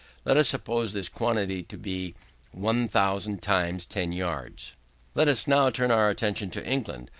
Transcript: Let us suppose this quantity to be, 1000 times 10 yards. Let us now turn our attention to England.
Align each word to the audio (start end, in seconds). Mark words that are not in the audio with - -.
Let 0.25 0.35
us 0.35 0.49
suppose 0.49 0.93
this 0.93 1.09
quantity 1.09 1.61
to 1.61 1.77
be, 1.77 2.15
1000 2.53 3.39
times 3.43 3.85
10 3.85 4.11
yards. 4.13 4.73
Let 5.13 5.27
us 5.27 5.45
now 5.47 5.69
turn 5.69 5.91
our 5.91 6.09
attention 6.09 6.49
to 6.49 6.65
England. 6.67 7.09